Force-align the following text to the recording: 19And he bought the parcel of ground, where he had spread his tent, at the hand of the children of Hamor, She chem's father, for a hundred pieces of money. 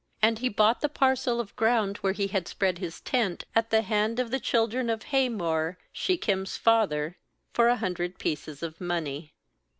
19And 0.23 0.39
he 0.39 0.49
bought 0.49 0.81
the 0.81 0.89
parcel 0.89 1.39
of 1.39 1.55
ground, 1.55 1.97
where 1.97 2.11
he 2.13 2.25
had 2.25 2.47
spread 2.47 2.79
his 2.79 3.01
tent, 3.01 3.43
at 3.53 3.69
the 3.69 3.83
hand 3.83 4.17
of 4.17 4.31
the 4.31 4.39
children 4.39 4.89
of 4.89 5.03
Hamor, 5.03 5.77
She 5.91 6.17
chem's 6.17 6.57
father, 6.57 7.17
for 7.53 7.67
a 7.67 7.75
hundred 7.77 8.17
pieces 8.17 8.63
of 8.63 8.81
money. 8.81 9.35